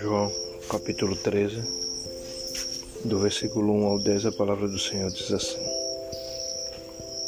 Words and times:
João 0.00 0.32
capítulo 0.70 1.16
13, 1.16 1.62
do 3.04 3.18
versículo 3.18 3.72
1 3.72 3.86
ao 3.86 3.98
10, 3.98 4.26
a 4.26 4.32
palavra 4.32 4.68
do 4.68 4.78
Senhor 4.78 5.10
diz 5.10 5.32
assim: 5.32 5.58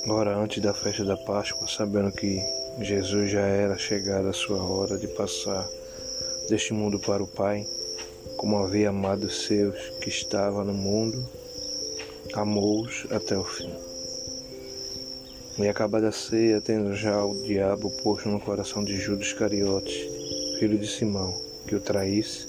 Ora, 0.08 0.36
antes 0.36 0.62
da 0.62 0.72
festa 0.72 1.04
da 1.04 1.16
Páscoa, 1.16 1.66
sabendo 1.66 2.12
que 2.12 2.38
Jesus 2.80 3.30
já 3.30 3.46
era 3.46 3.76
chegada 3.76 4.30
a 4.30 4.32
sua 4.32 4.62
hora 4.62 4.96
de 4.96 5.08
passar 5.08 5.68
deste 6.48 6.72
mundo 6.72 7.00
para 7.00 7.22
o 7.22 7.26
Pai, 7.26 7.66
como 8.36 8.58
havia 8.58 8.90
amado 8.90 9.24
os 9.24 9.46
seus 9.46 9.76
que 10.00 10.08
estavam 10.08 10.64
no 10.64 10.74
mundo, 10.74 11.28
amou-os 12.34 13.06
até 13.10 13.36
o 13.36 13.42
fim. 13.42 13.93
E 15.56 15.68
acabada 15.68 16.08
a 16.08 16.12
ceia, 16.12 16.60
tendo 16.60 16.94
já 16.96 17.24
o 17.24 17.42
diabo 17.42 17.90
posto 18.02 18.28
no 18.28 18.40
coração 18.40 18.82
de 18.82 18.96
Judas 18.96 19.28
Iscariotes, 19.28 19.94
filho 20.58 20.76
de 20.76 20.86
Simão, 20.86 21.32
que 21.66 21.76
o 21.76 21.80
traísse, 21.80 22.48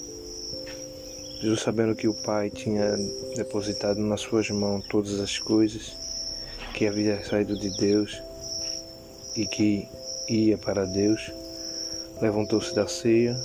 Jesus, 1.40 1.60
sabendo 1.60 1.94
que 1.94 2.08
o 2.08 2.14
Pai 2.14 2.48
tinha 2.48 2.96
depositado 3.36 4.00
nas 4.00 4.22
suas 4.22 4.50
mãos 4.50 4.84
todas 4.88 5.20
as 5.20 5.38
coisas, 5.38 5.94
que 6.74 6.86
havia 6.86 7.22
saído 7.22 7.56
de 7.58 7.70
Deus 7.76 8.20
e 9.36 9.46
que 9.46 9.86
ia 10.28 10.56
para 10.56 10.86
Deus, 10.86 11.30
levantou-se 12.22 12.74
da 12.74 12.88
ceia, 12.88 13.36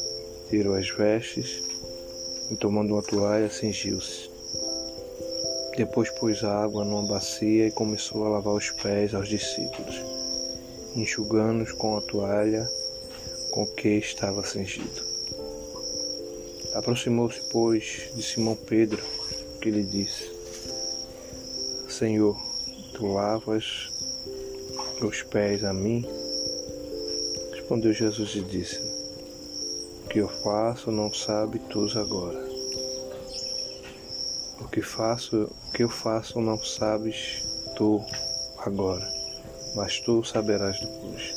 tirou 0.50 0.74
as 0.74 0.90
vestes 0.90 1.62
e, 2.50 2.56
tomando 2.56 2.94
uma 2.94 3.04
toalha, 3.04 3.50
cingiu-se. 3.50 4.31
Depois 5.76 6.10
pôs 6.10 6.44
a 6.44 6.64
água 6.64 6.84
numa 6.84 7.08
bacia 7.08 7.68
e 7.68 7.72
começou 7.72 8.26
a 8.26 8.30
lavar 8.30 8.54
os 8.54 8.72
pés 8.72 9.16
aos 9.16 9.30
discípulos, 9.30 10.04
enxugando-os 10.96 11.72
com 11.72 11.98
a 11.98 12.02
toalha 12.02 12.70
com 13.52 13.66
que 13.66 13.90
estava 13.90 14.44
cingido. 14.44 15.02
Aproximou-se, 16.74 17.42
pois, 17.50 18.10
de 18.16 18.22
Simão 18.22 18.56
Pedro, 18.56 19.04
que 19.62 19.72
lhe 19.72 19.84
disse: 19.84 20.32
Senhor, 21.90 22.38
tu 22.94 23.14
lavas 23.14 23.90
os 25.02 25.24
pés 25.24 25.64
a 25.64 25.74
mim? 25.74 26.06
Respondeu 27.52 27.94
Jesus 27.94 28.36
e 28.36 28.42
disse: 28.42 28.80
O 30.06 30.10
que 30.10 30.20
eu 30.20 30.28
faço 30.28 30.92
não 30.92 31.14
sabe 31.14 31.60
tu 31.70 31.88
agora. 31.98 32.51
O 34.62 34.68
que 34.68 34.82
faço, 34.82 35.50
o 35.68 35.72
que 35.74 35.84
eu 35.84 35.90
faço 35.90 36.40
não 36.40 36.58
sabes 36.58 37.44
tu 37.76 38.02
agora, 38.60 39.06
mas 39.76 40.00
tu 40.00 40.24
saberás 40.24 40.80
depois. 40.80 41.36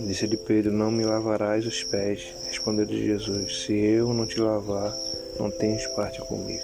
Disse-lhe 0.00 0.36
Pedro: 0.36 0.72
Não 0.72 0.90
me 0.90 1.04
lavarás 1.04 1.66
os 1.66 1.82
pés. 1.84 2.34
Respondeu 2.46 2.86
Jesus: 2.86 3.64
Se 3.64 3.72
eu 3.72 4.12
não 4.12 4.26
te 4.26 4.40
lavar, 4.40 4.94
não 5.38 5.50
tens 5.50 5.86
parte 5.88 6.20
comigo. 6.20 6.62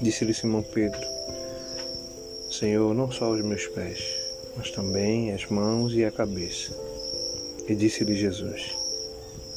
Disse-lhe 0.00 0.34
Simão 0.34 0.62
Pedro: 0.62 1.06
Senhor, 2.50 2.94
não 2.94 3.10
só 3.10 3.30
os 3.30 3.42
meus 3.42 3.66
pés, 3.68 4.02
mas 4.56 4.70
também 4.70 5.32
as 5.32 5.46
mãos 5.46 5.92
e 5.92 6.04
a 6.04 6.10
cabeça. 6.10 6.72
E 7.68 7.74
disse-lhe 7.74 8.16
Jesus: 8.16 8.81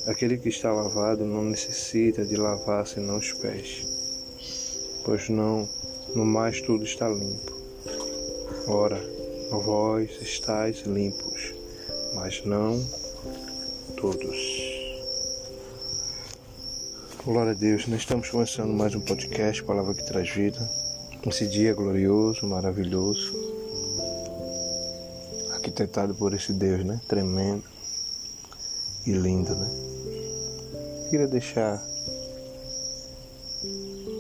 Aquele 0.07 0.37
que 0.37 0.49
está 0.49 0.71
lavado 0.71 1.25
não 1.25 1.43
necessita 1.43 2.23
de 2.23 2.35
lavar 2.35 2.85
senão 2.85 3.17
os 3.17 3.33
pés, 3.33 3.87
pois 5.03 5.29
não, 5.29 5.67
no 6.13 6.23
mais 6.23 6.61
tudo 6.61 6.83
está 6.83 7.09
limpo. 7.09 7.51
Ora, 8.67 9.01
vós 9.49 10.11
estáis 10.21 10.81
limpos, 10.81 11.55
mas 12.13 12.45
não 12.45 12.79
todos. 13.97 14.37
Glória 17.25 17.53
a 17.53 17.55
Deus, 17.55 17.87
nós 17.87 18.01
estamos 18.01 18.29
começando 18.29 18.71
mais 18.71 18.93
um 18.93 19.01
podcast, 19.01 19.63
Palavra 19.63 19.95
que 19.95 20.05
Traz 20.05 20.29
Vida. 20.29 20.69
Esse 21.25 21.47
dia 21.47 21.73
glorioso, 21.73 22.45
maravilhoso, 22.45 23.33
arquitetado 25.51 26.13
por 26.13 26.35
esse 26.35 26.53
Deus, 26.53 26.85
né? 26.85 27.01
Tremendo 27.07 27.63
e 29.07 29.11
lindo, 29.11 29.55
né? 29.55 29.84
Queria 31.09 31.27
deixar 31.27 31.81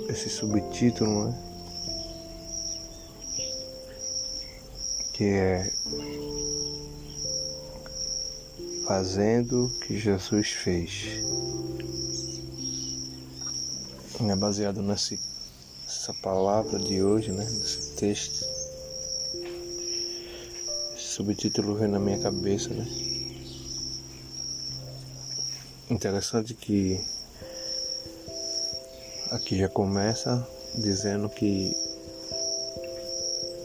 esse 0.09 0.29
subtítulo, 0.29 1.25
né? 1.25 1.41
Que 5.13 5.23
é 5.23 5.73
Fazendo 8.85 9.65
o 9.65 9.69
que 9.79 9.97
Jesus 9.97 10.49
fez. 10.51 11.23
É 14.21 14.35
baseado 14.35 14.79
nessa 14.83 15.17
palavra 16.21 16.77
de 16.77 17.01
hoje, 17.01 17.31
né? 17.31 17.43
Nesse 17.43 17.95
texto. 17.95 18.45
Esse 20.95 21.15
subtítulo 21.15 21.73
veio 21.73 21.89
na 21.89 21.99
minha 21.99 22.19
cabeça, 22.19 22.69
né? 22.69 22.85
Interessante 25.87 26.55
que 26.55 26.99
aqui 29.29 29.55
já 29.59 29.69
começa 29.69 30.47
dizendo 30.73 31.29
que 31.29 31.77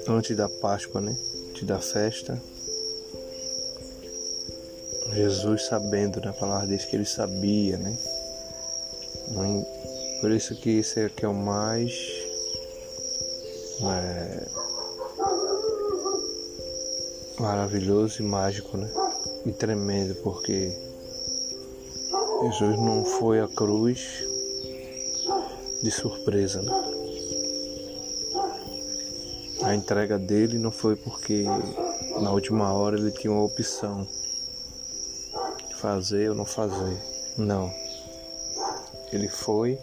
antes 0.06 0.36
da 0.36 0.46
Páscoa, 0.46 1.00
né? 1.00 1.16
Antes 1.48 1.66
da 1.66 1.78
festa, 1.78 2.38
Jesus 5.14 5.64
sabendo, 5.64 6.20
né, 6.20 6.30
palavra 6.38 6.66
diz 6.66 6.84
que 6.84 6.94
ele 6.94 7.06
sabia, 7.06 7.78
né? 7.78 7.98
Por 10.20 10.30
isso 10.30 10.54
que 10.56 10.68
isso 10.68 11.00
aqui 11.00 11.24
é 11.24 11.28
o 11.28 11.32
mais 11.32 11.90
é, 13.82 14.46
maravilhoso 17.38 18.22
e 18.22 18.26
mágico, 18.26 18.76
né? 18.76 18.90
E 19.46 19.52
tremendo, 19.52 20.14
porque 20.16 20.89
Jesus 22.42 22.78
não 22.78 23.04
foi 23.04 23.38
à 23.38 23.46
cruz 23.46 24.24
de 25.82 25.90
surpresa, 25.90 26.62
né? 26.62 26.72
A 29.62 29.74
entrega 29.74 30.18
dele 30.18 30.58
não 30.58 30.70
foi 30.70 30.96
porque 30.96 31.44
na 32.22 32.32
última 32.32 32.72
hora 32.72 32.98
ele 32.98 33.10
tinha 33.10 33.30
uma 33.30 33.44
opção 33.44 34.08
de 35.68 35.74
fazer 35.74 36.30
ou 36.30 36.34
não 36.34 36.46
fazer. 36.46 36.98
Não. 37.36 37.70
Ele 39.12 39.28
foi 39.28 39.78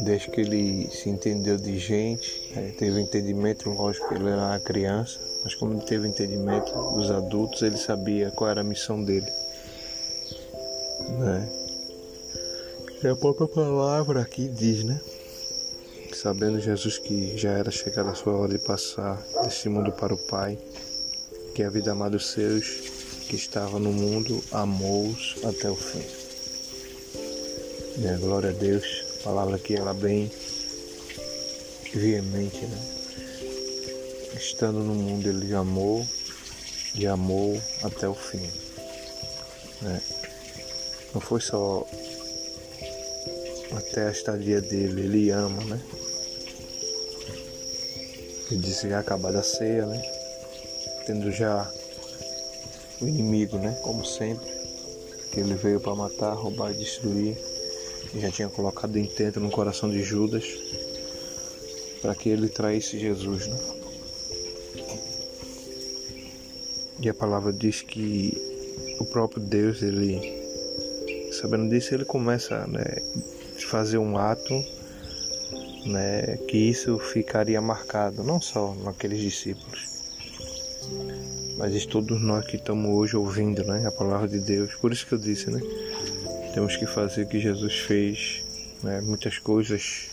desde 0.00 0.30
que 0.30 0.40
ele 0.40 0.88
se 0.90 1.08
entendeu 1.08 1.56
de 1.56 1.78
gente, 1.78 2.52
né? 2.54 2.74
teve 2.76 3.00
entendimento, 3.00 3.70
lógico 3.70 4.08
que 4.08 4.14
ele 4.14 4.28
era 4.28 4.42
uma 4.42 4.60
criança, 4.60 5.18
mas 5.44 5.54
como 5.54 5.74
ele 5.74 5.84
teve 5.84 6.08
entendimento 6.08 6.72
dos 6.94 7.10
adultos, 7.10 7.62
ele 7.62 7.76
sabia 7.76 8.30
qual 8.32 8.50
era 8.50 8.60
a 8.60 8.64
missão 8.64 9.02
dele. 9.02 9.30
Né? 11.08 11.48
E 13.02 13.06
a 13.06 13.14
própria 13.14 13.46
palavra 13.46 14.20
aqui 14.20 14.48
diz, 14.48 14.84
né? 14.84 15.00
Sabendo 16.12 16.60
Jesus 16.60 16.98
que 16.98 17.36
já 17.38 17.50
era 17.50 17.70
chegada 17.70 18.10
a 18.10 18.14
sua 18.14 18.34
hora 18.34 18.58
de 18.58 18.64
passar 18.64 19.22
desse 19.42 19.68
mundo 19.68 19.92
para 19.92 20.12
o 20.12 20.18
Pai, 20.18 20.58
que 21.54 21.62
a 21.62 21.70
vida 21.70 21.92
amada 21.92 22.16
dos 22.16 22.30
seus 22.30 22.66
que 23.28 23.36
estava 23.36 23.78
no 23.78 23.92
mundo 23.92 24.42
amou-os 24.50 25.36
até 25.44 25.70
o 25.70 25.76
fim. 25.76 26.02
Né? 28.00 28.16
Glória 28.20 28.50
a 28.50 28.52
Deus. 28.52 29.04
A 29.20 29.24
palavra 29.24 29.56
aqui 29.56 29.76
ela 29.76 29.92
bem 29.92 30.30
veemente, 31.94 32.64
né? 32.66 32.78
Estando 34.34 34.80
no 34.80 34.94
mundo 34.94 35.28
ele 35.28 35.52
amou 35.54 36.06
e 36.94 37.06
amou 37.06 37.60
até 37.82 38.08
o 38.08 38.14
fim. 38.14 38.48
Né? 39.82 40.00
Não 41.18 41.26
foi 41.26 41.40
só 41.40 41.84
até 43.72 44.06
a 44.06 44.12
estadia 44.12 44.60
dele, 44.60 45.00
ele 45.00 45.30
ama, 45.30 45.64
né? 45.64 45.82
Ele 48.48 48.60
disse 48.60 48.82
que 48.82 48.86
ia 48.86 49.00
acabar 49.00 49.32
da 49.32 49.42
ceia, 49.42 49.84
né? 49.84 50.00
Tendo 51.06 51.32
já 51.32 51.68
o 53.00 53.08
inimigo, 53.08 53.58
né? 53.58 53.76
Como 53.82 54.04
sempre, 54.04 54.46
que 55.32 55.40
ele 55.40 55.54
veio 55.54 55.80
para 55.80 55.92
matar, 55.96 56.34
roubar 56.34 56.70
e 56.70 56.74
destruir. 56.74 57.36
E 58.14 58.20
já 58.20 58.30
tinha 58.30 58.48
colocado 58.48 58.96
intento 58.96 59.40
no 59.40 59.50
coração 59.50 59.90
de 59.90 60.04
Judas 60.04 60.44
para 62.00 62.14
que 62.14 62.28
ele 62.28 62.48
traísse 62.48 62.96
Jesus, 62.96 63.48
né? 63.48 63.58
E 67.00 67.08
a 67.08 67.14
palavra 67.14 67.52
diz 67.52 67.82
que 67.82 68.40
o 69.00 69.04
próprio 69.04 69.42
Deus, 69.42 69.82
ele 69.82 70.37
Sabendo 71.40 71.68
disso, 71.68 71.94
ele 71.94 72.04
começa 72.04 72.66
né, 72.66 72.82
a 73.56 73.60
fazer 73.68 73.98
um 73.98 74.18
ato 74.18 74.52
né, 75.86 76.36
que 76.48 76.56
isso 76.56 76.98
ficaria 76.98 77.60
marcado, 77.60 78.24
não 78.24 78.40
só 78.40 78.74
naqueles 78.82 79.20
discípulos, 79.20 79.86
mas 81.56 81.86
todos 81.86 82.20
nós 82.20 82.44
que 82.44 82.56
estamos 82.56 82.90
hoje 82.90 83.16
ouvindo 83.16 83.62
né, 83.62 83.86
a 83.86 83.92
palavra 83.92 84.26
de 84.26 84.40
Deus. 84.40 84.74
Por 84.74 84.92
isso 84.92 85.06
que 85.06 85.12
eu 85.12 85.18
disse, 85.18 85.48
né? 85.48 85.60
Temos 86.54 86.76
que 86.76 86.86
fazer 86.86 87.22
o 87.22 87.28
que 87.28 87.38
Jesus 87.38 87.74
fez. 87.74 88.42
Né, 88.82 89.00
muitas 89.00 89.38
coisas 89.38 90.06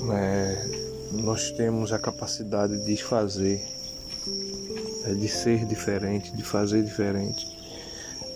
né, 0.00 0.70
nós 1.12 1.50
temos 1.50 1.92
a 1.92 1.98
capacidade 1.98 2.84
de 2.84 2.96
fazer, 3.02 3.60
né, 5.04 5.14
de 5.14 5.28
ser 5.28 5.64
diferente, 5.66 6.30
de 6.32 6.44
fazer 6.44 6.82
diferente, 6.84 7.44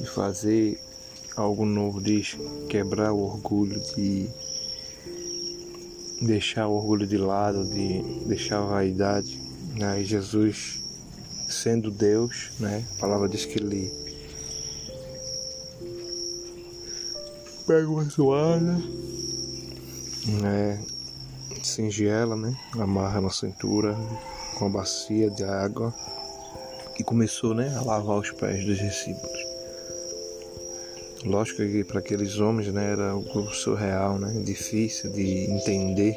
de 0.00 0.06
fazer 0.08 0.81
algo 1.40 1.64
novo, 1.64 2.00
de 2.00 2.23
quebrar 2.69 3.12
o 3.12 3.20
orgulho, 3.20 3.81
de 3.94 4.29
deixar 6.20 6.67
o 6.67 6.75
orgulho 6.75 7.06
de 7.06 7.17
lado, 7.17 7.64
de 7.64 8.02
deixar 8.26 8.58
a 8.58 8.67
vaidade. 8.67 9.40
Né? 9.76 10.02
E 10.02 10.05
Jesus, 10.05 10.82
sendo 11.49 11.90
Deus, 11.90 12.50
né? 12.58 12.85
a 12.96 13.00
palavra 13.00 13.29
diz 13.29 13.44
que 13.44 13.58
ele 13.58 13.90
pega 17.67 17.88
uma 17.88 18.05
toalha, 18.06 18.82
né? 20.40 20.85
cinge 21.62 22.06
ela, 22.06 22.37
né? 22.37 22.56
amarra 22.73 23.20
na 23.20 23.31
cintura 23.31 23.96
com 24.58 24.67
a 24.67 24.70
bacia 24.70 25.31
de 25.31 25.44
água 25.44 25.94
e 26.99 27.05
começou 27.05 27.55
né? 27.55 27.73
a 27.76 27.82
lavar 27.82 28.19
os 28.19 28.31
pés 28.32 28.64
dos 28.67 28.79
discípulos. 28.79 29.48
Lógico 31.25 31.59
que 31.59 31.82
para 31.82 31.99
aqueles 31.99 32.38
homens 32.38 32.73
né, 32.73 32.93
era 32.93 33.11
algo 33.11 33.53
surreal, 33.53 34.19
né, 34.19 34.41
difícil 34.44 35.11
de 35.11 35.50
entender, 35.50 36.17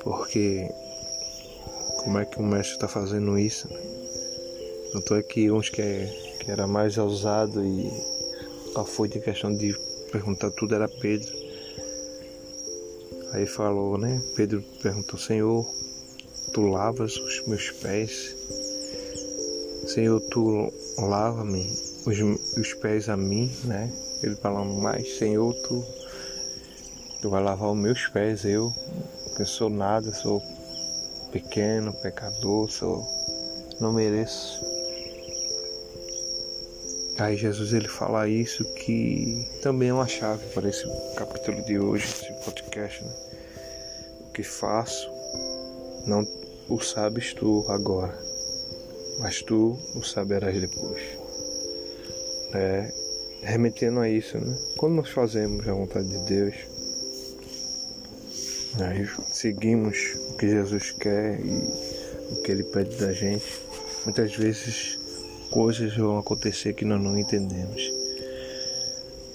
porque 0.00 0.68
como 2.04 2.18
é 2.18 2.24
que 2.24 2.38
o 2.38 2.42
mestre 2.42 2.74
está 2.74 2.86
fazendo 2.86 3.36
isso? 3.36 3.68
Né? 3.68 3.80
Tanto 4.92 5.14
é 5.16 5.22
que 5.22 5.50
uns 5.50 5.68
que, 5.68 5.82
é, 5.82 6.06
que 6.40 6.50
era 6.50 6.66
mais 6.66 6.96
ousado 6.98 7.64
e 7.64 7.90
a 8.76 8.84
foi 8.84 9.08
de 9.08 9.20
questão 9.20 9.54
de 9.54 9.76
perguntar 10.12 10.50
tudo 10.52 10.74
era 10.74 10.88
Pedro. 10.88 11.30
Aí 13.32 13.44
falou, 13.44 13.98
né? 13.98 14.22
Pedro 14.36 14.62
perguntou, 14.82 15.18
Senhor, 15.18 15.66
tu 16.54 16.62
lavas 16.68 17.16
os 17.16 17.46
meus 17.46 17.70
pés? 17.72 18.34
Senhor, 19.88 20.20
tu 20.30 20.72
lava-me 20.96 21.87
os, 22.06 22.18
os 22.56 22.74
pés 22.74 23.08
a 23.08 23.16
mim, 23.16 23.50
né? 23.64 23.90
Ele 24.22 24.34
falando 24.36 24.72
mais, 24.74 25.16
Senhor, 25.16 25.54
tu, 25.54 25.84
tu 27.20 27.30
vai 27.30 27.42
lavar 27.42 27.70
os 27.70 27.78
meus 27.78 28.06
pés, 28.08 28.44
eu, 28.44 28.72
que 29.36 29.44
sou 29.44 29.68
nada, 29.68 30.12
sou 30.12 30.42
pequeno, 31.32 31.92
pecador, 31.92 32.70
sou, 32.70 33.06
não 33.80 33.92
mereço. 33.92 34.64
Aí 37.18 37.36
Jesus 37.36 37.72
ele 37.72 37.88
fala 37.88 38.28
isso 38.28 38.64
que 38.74 39.48
também 39.60 39.88
é 39.88 39.94
uma 39.94 40.06
chave 40.06 40.44
para 40.54 40.68
esse 40.68 40.84
capítulo 41.16 41.62
de 41.64 41.78
hoje, 41.78 42.04
esse 42.04 42.32
podcast. 42.44 43.02
Né? 43.02 43.12
O 44.20 44.32
que 44.32 44.42
faço, 44.44 45.10
não 46.06 46.26
o 46.68 46.80
sabes 46.80 47.34
tu 47.34 47.64
agora, 47.68 48.16
mas 49.18 49.42
tu 49.42 49.76
o 49.96 50.02
saberás 50.02 50.60
depois 50.60 51.17
é, 52.52 52.92
remetendo 53.42 54.00
a 54.00 54.08
isso, 54.08 54.38
né? 54.38 54.56
Quando 54.76 54.94
nós 54.94 55.10
fazemos 55.10 55.66
a 55.68 55.72
vontade 55.72 56.08
de 56.08 56.18
Deus, 56.24 56.54
aí 58.80 59.08
seguimos 59.32 59.96
o 60.30 60.36
que 60.36 60.48
Jesus 60.48 60.92
quer 60.92 61.40
e 61.40 62.32
o 62.32 62.42
que 62.42 62.52
Ele 62.52 62.64
pede 62.64 62.96
da 62.96 63.12
gente, 63.12 63.44
muitas 64.04 64.34
vezes 64.34 64.98
coisas 65.50 65.96
vão 65.96 66.18
acontecer 66.18 66.74
que 66.74 66.84
nós 66.84 67.00
não 67.00 67.18
entendemos. 67.18 67.82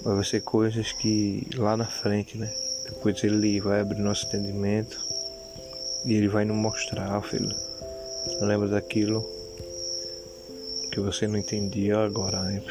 Vai 0.02 0.24
ser 0.24 0.42
coisas 0.42 0.92
que 0.92 1.48
lá 1.56 1.76
na 1.76 1.86
frente, 1.86 2.36
né? 2.36 2.52
Depois 2.84 3.22
Ele 3.24 3.60
vai 3.60 3.80
abrir 3.80 4.00
nosso 4.00 4.26
entendimento 4.26 5.00
e 6.04 6.14
Ele 6.14 6.28
vai 6.28 6.44
nos 6.44 6.56
mostrar, 6.56 7.20
filho. 7.22 7.48
Lembra 8.40 8.68
daquilo 8.68 9.26
que 10.92 11.00
você 11.00 11.26
não 11.26 11.38
entendia 11.38 11.98
agora, 11.98 12.42
né? 12.42 12.62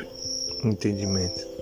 Entendimento. 0.67 1.53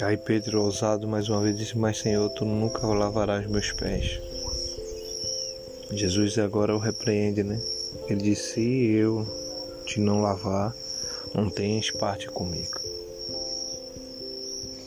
Aí 0.00 0.16
Pedro, 0.16 0.62
ousado 0.62 1.08
mais 1.08 1.28
uma 1.28 1.40
vez, 1.40 1.56
disse: 1.56 1.76
Mas 1.76 1.98
Senhor, 1.98 2.28
tu 2.30 2.44
nunca 2.44 2.86
lavarás 2.86 3.46
meus 3.46 3.72
pés. 3.72 4.20
Jesus 5.90 6.38
agora 6.38 6.74
o 6.74 6.78
repreende, 6.78 7.42
né? 7.42 7.60
Ele 8.08 8.22
disse: 8.22 8.54
Se 8.54 8.90
eu 8.92 9.26
te 9.86 9.98
não 9.98 10.20
lavar, 10.20 10.74
não 11.34 11.50
tens 11.50 11.90
parte 11.90 12.28
comigo. 12.28 12.78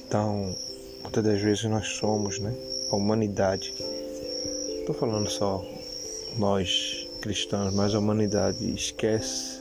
Então, 0.07 0.55
muitas 1.01 1.23
das 1.23 1.41
vezes 1.41 1.63
nós 1.65 1.87
somos, 1.87 2.39
né? 2.39 2.53
A 2.91 2.95
humanidade. 2.95 3.73
Estou 4.79 4.95
falando 4.95 5.29
só 5.29 5.63
nós 6.37 7.07
cristãos, 7.21 7.73
mas 7.73 7.93
a 7.93 7.99
humanidade 7.99 8.73
esquece 8.73 9.60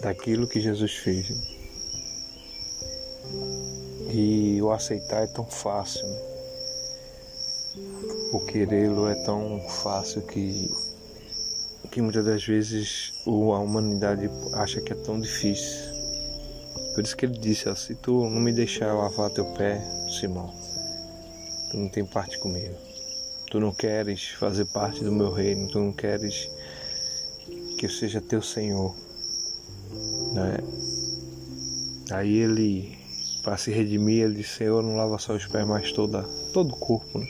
daquilo 0.00 0.46
que 0.46 0.60
Jesus 0.60 0.94
fez. 0.94 1.32
E 4.12 4.60
o 4.62 4.70
aceitar 4.70 5.24
é 5.24 5.26
tão 5.26 5.44
fácil. 5.44 6.06
Né? 6.06 6.26
O 8.32 8.40
querê-lo 8.40 9.08
é 9.08 9.14
tão 9.24 9.60
fácil 9.68 10.22
que, 10.22 10.70
que 11.90 12.00
muitas 12.00 12.24
das 12.24 12.44
vezes 12.44 13.12
a 13.26 13.30
humanidade 13.30 14.30
acha 14.54 14.80
que 14.80 14.92
é 14.92 14.96
tão 14.96 15.20
difícil. 15.20 15.96
Por 16.94 17.04
isso 17.04 17.16
que 17.16 17.26
ele 17.26 17.38
disse, 17.38 17.74
se 17.76 17.94
tu 17.94 18.28
não 18.30 18.40
me 18.40 18.52
deixar 18.52 18.94
lavar 18.94 19.30
teu 19.30 19.44
pé, 19.52 19.82
Simão, 20.08 20.50
tu 21.70 21.76
não 21.76 21.88
tem 21.90 22.06
parte 22.06 22.38
comigo. 22.38 22.74
Tu 23.50 23.60
não 23.60 23.72
queres 23.72 24.28
fazer 24.30 24.64
parte 24.66 25.04
do 25.04 25.12
meu 25.12 25.30
reino, 25.30 25.68
tu 25.68 25.78
não 25.78 25.92
queres 25.92 26.48
que 27.78 27.86
eu 27.86 27.90
seja 27.90 28.20
teu 28.20 28.40
Senhor. 28.40 28.94
Né? 30.32 30.58
Aí 32.10 32.38
ele, 32.38 32.96
para 33.42 33.56
se 33.56 33.70
redimir, 33.70 34.24
ele 34.24 34.34
disse, 34.36 34.58
Senhor, 34.58 34.82
não 34.82 34.96
lava 34.96 35.18
só 35.18 35.34
os 35.34 35.46
pés, 35.46 35.66
mas 35.66 35.92
toda, 35.92 36.22
todo 36.52 36.72
o 36.72 36.76
corpo. 36.76 37.18
Né? 37.18 37.26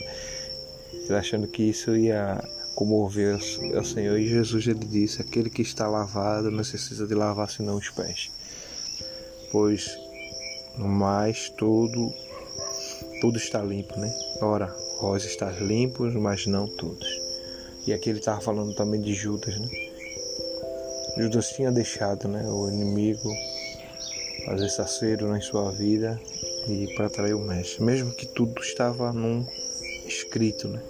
Ele 0.92 1.14
achando 1.14 1.46
que 1.46 1.62
isso 1.62 1.96
ia 1.96 2.42
comover 2.74 3.36
o 3.36 3.84
Senhor. 3.84 4.18
E 4.18 4.28
Jesus 4.28 4.66
ele 4.66 4.84
disse, 4.84 5.22
aquele 5.22 5.48
que 5.48 5.62
está 5.62 5.88
lavado 5.88 6.50
não 6.50 6.58
necessita 6.58 7.06
de 7.06 7.14
lavar 7.14 7.50
senão 7.50 7.76
os 7.76 7.88
pés. 7.90 8.30
Pois 9.50 9.96
no 10.76 10.88
mais 10.88 11.48
todo, 11.50 12.12
tudo 13.20 13.38
está 13.38 13.62
limpo, 13.62 13.98
né? 13.98 14.14
Ora, 14.42 14.74
vós 15.00 15.24
estáis 15.24 15.58
limpos, 15.58 16.14
mas 16.14 16.46
não 16.46 16.68
todos. 16.68 17.08
E 17.86 17.92
aqui 17.92 18.10
ele 18.10 18.18
estava 18.18 18.40
falando 18.40 18.74
também 18.74 19.00
de 19.00 19.14
Judas, 19.14 19.58
né? 19.58 19.68
Judas 21.16 21.48
tinha 21.48 21.72
deixado 21.72 22.28
né, 22.28 22.46
o 22.46 22.68
inimigo 22.68 23.30
fazer 24.44 24.68
saceiro 24.68 25.34
em 25.34 25.40
sua 25.40 25.72
vida 25.72 26.20
e 26.68 26.94
para 26.94 27.06
atrair 27.06 27.34
o 27.34 27.40
mestre, 27.40 27.82
mesmo 27.82 28.12
que 28.12 28.26
tudo 28.26 28.60
estava 28.60 29.12
num 29.12 29.46
escrito, 30.06 30.68
né? 30.68 30.80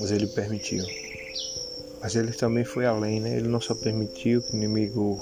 Mas 0.00 0.10
ele 0.10 0.26
permitiu. 0.26 0.84
Mas 2.00 2.16
ele 2.16 2.32
também 2.32 2.64
foi 2.64 2.86
além, 2.86 3.20
né? 3.20 3.36
Ele 3.36 3.48
não 3.48 3.60
só 3.60 3.74
permitiu 3.74 4.42
que 4.42 4.52
o 4.52 4.56
inimigo 4.56 5.20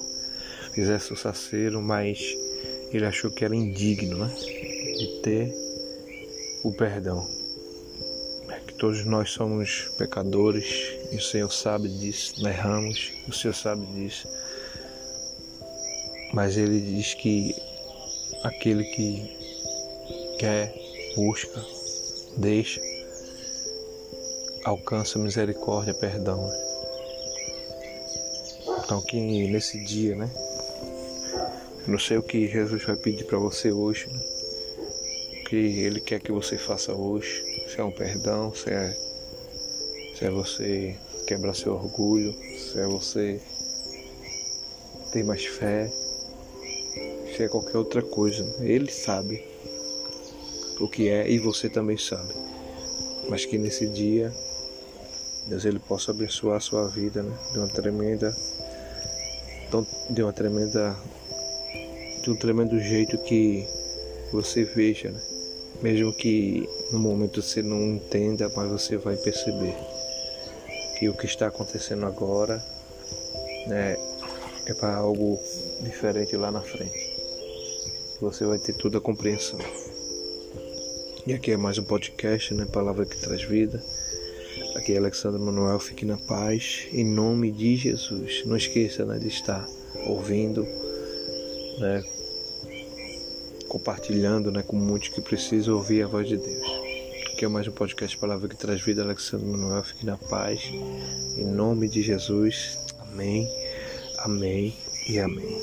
fizesse 0.72 1.12
o 1.12 1.16
saceiro, 1.16 1.80
mas 1.82 2.18
ele 2.90 3.04
achou 3.04 3.30
que 3.30 3.44
era 3.44 3.54
indigno, 3.54 4.16
né? 4.16 4.34
De 4.34 5.20
ter 5.22 5.54
o 6.64 6.72
perdão. 6.72 7.41
Todos 8.82 9.04
nós 9.04 9.30
somos 9.30 9.92
pecadores 9.96 10.98
e 11.12 11.16
o 11.16 11.22
Senhor 11.22 11.52
sabe 11.52 11.88
disso, 11.88 12.44
erramos, 12.44 13.12
o 13.28 13.32
Senhor 13.32 13.54
sabe 13.54 13.86
disso. 13.86 14.26
Mas 16.34 16.56
ele 16.56 16.80
diz 16.80 17.14
que 17.14 17.54
aquele 18.42 18.82
que 18.82 20.36
quer, 20.36 20.74
busca, 21.14 21.64
deixa, 22.36 22.80
alcança 24.64 25.16
misericórdia, 25.16 25.94
perdão. 25.94 26.44
Então 28.84 29.00
que 29.02 29.46
nesse 29.46 29.80
dia, 29.84 30.16
né? 30.16 30.28
Não 31.86 32.00
sei 32.00 32.16
o 32.16 32.22
que 32.24 32.48
Jesus 32.48 32.84
vai 32.84 32.96
pedir 32.96 33.26
para 33.26 33.38
você 33.38 33.70
hoje, 33.70 34.08
né? 34.08 34.20
O 35.40 35.44
que 35.44 35.54
Ele 35.54 36.00
quer 36.00 36.18
que 36.18 36.32
você 36.32 36.58
faça 36.58 36.92
hoje. 36.92 37.51
Se 37.72 37.80
é 37.80 37.84
um 37.84 37.90
perdão, 37.90 38.54
se 38.54 38.68
é 38.68 38.94
se 40.14 40.26
é 40.26 40.30
você 40.30 40.94
quebrar 41.26 41.54
seu 41.54 41.72
orgulho, 41.72 42.34
se 42.58 42.78
é 42.78 42.86
você 42.86 43.40
ter 45.10 45.24
mais 45.24 45.46
fé, 45.46 45.90
se 47.34 47.42
é 47.42 47.48
qualquer 47.48 47.78
outra 47.78 48.02
coisa. 48.02 48.44
Ele 48.60 48.92
sabe 48.92 49.42
o 50.80 50.86
que 50.86 51.08
é 51.08 51.30
e 51.30 51.38
você 51.38 51.70
também 51.70 51.96
sabe. 51.96 52.34
Mas 53.30 53.46
que 53.46 53.56
nesse 53.56 53.86
dia 53.86 54.30
Deus 55.46 55.64
ele 55.64 55.78
possa 55.78 56.10
abençoar 56.10 56.58
a 56.58 56.60
sua 56.60 56.86
vida, 56.88 57.22
né? 57.22 57.34
De 57.52 57.58
uma 57.58 57.68
tremenda 57.68 58.36
de 60.10 60.22
uma 60.22 60.32
tremenda 60.34 60.94
de 62.22 62.30
um 62.30 62.36
tremendo 62.36 62.78
jeito 62.78 63.16
que 63.16 63.66
você 64.30 64.62
veja, 64.62 65.10
né? 65.10 65.22
Mesmo 65.80 66.12
que 66.12 66.68
no 66.92 66.98
momento 66.98 67.40
você 67.40 67.62
não 67.62 67.82
entenda, 67.82 68.52
mas 68.54 68.70
você 68.70 68.98
vai 68.98 69.16
perceber 69.16 69.74
que 70.98 71.08
o 71.08 71.14
que 71.14 71.24
está 71.24 71.46
acontecendo 71.46 72.04
agora 72.04 72.62
né, 73.66 73.96
é 74.66 74.74
para 74.74 74.96
algo 74.96 75.40
diferente 75.80 76.36
lá 76.36 76.50
na 76.50 76.60
frente. 76.60 77.12
Você 78.20 78.44
vai 78.44 78.58
ter 78.58 78.74
toda 78.74 78.98
a 78.98 79.00
compreensão. 79.00 79.58
E 81.26 81.32
aqui 81.32 81.52
é 81.52 81.56
mais 81.56 81.78
um 81.78 81.82
podcast, 81.82 82.52
né? 82.54 82.66
Palavra 82.66 83.06
que 83.06 83.16
traz 83.16 83.42
vida. 83.42 83.82
Aqui 84.76 84.92
é 84.92 84.98
Alexandre 84.98 85.40
Manuel, 85.40 85.78
fique 85.80 86.04
na 86.04 86.18
paz, 86.18 86.86
em 86.92 87.04
nome 87.04 87.50
de 87.50 87.76
Jesus. 87.76 88.44
Não 88.44 88.56
esqueça 88.56 89.04
né, 89.04 89.18
de 89.18 89.28
estar 89.28 89.66
ouvindo, 90.06 90.66
né, 91.78 92.02
compartilhando 93.68 94.50
né, 94.52 94.62
com 94.62 94.76
muitos 94.76 95.08
que 95.08 95.20
precisam 95.20 95.76
ouvir 95.76 96.02
a 96.02 96.06
voz 96.06 96.28
de 96.28 96.36
Deus. 96.36 96.81
Aqui 97.42 97.46
é 97.46 97.48
mais 97.48 97.66
um 97.66 97.72
podcast 97.72 98.16
Palavra 98.18 98.48
que 98.48 98.54
traz 98.54 98.80
vida, 98.80 99.02
Alexandre 99.02 99.48
Manuel, 99.48 99.82
fique 99.82 100.06
na 100.06 100.16
paz, 100.16 100.62
em 101.36 101.44
nome 101.44 101.88
de 101.88 102.00
Jesus. 102.00 102.78
Amém, 103.00 103.48
amém 104.20 104.72
e 105.08 105.18
amém. 105.18 105.58